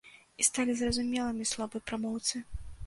[0.43, 2.45] І сталі зразумелымі словы прамоўцы.